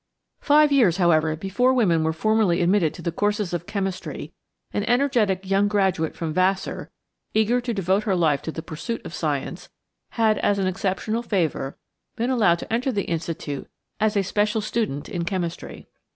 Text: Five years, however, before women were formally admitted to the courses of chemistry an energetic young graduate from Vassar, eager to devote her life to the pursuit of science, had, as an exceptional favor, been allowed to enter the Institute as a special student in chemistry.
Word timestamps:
Five 0.39 0.71
years, 0.71 0.97
however, 0.97 1.35
before 1.35 1.75
women 1.75 2.03
were 2.03 2.11
formally 2.11 2.63
admitted 2.63 2.91
to 2.95 3.03
the 3.03 3.11
courses 3.11 3.53
of 3.53 3.67
chemistry 3.67 4.33
an 4.73 4.83
energetic 4.85 5.47
young 5.47 5.67
graduate 5.67 6.15
from 6.15 6.33
Vassar, 6.33 6.89
eager 7.35 7.61
to 7.61 7.71
devote 7.71 8.05
her 8.05 8.15
life 8.15 8.41
to 8.41 8.51
the 8.51 8.63
pursuit 8.63 9.05
of 9.05 9.13
science, 9.13 9.69
had, 10.17 10.39
as 10.39 10.57
an 10.57 10.65
exceptional 10.65 11.21
favor, 11.21 11.77
been 12.15 12.31
allowed 12.31 12.57
to 12.57 12.73
enter 12.73 12.91
the 12.91 13.03
Institute 13.05 13.69
as 13.99 14.17
a 14.17 14.23
special 14.23 14.59
student 14.59 15.07
in 15.07 15.23
chemistry. 15.23 15.87